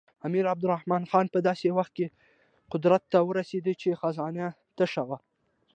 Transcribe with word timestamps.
امیر 0.27 0.45
عبدالرحمن 0.53 1.03
خان 1.11 1.25
په 1.33 1.39
داسې 1.47 1.67
وخت 1.77 1.91
کې 1.97 2.07
قدرت 2.71 3.03
ته 3.11 3.19
ورسېد 3.29 3.65
چې 3.81 3.97
خزانه 4.01 4.45
تشه 4.77 5.03
وه. 5.07 5.17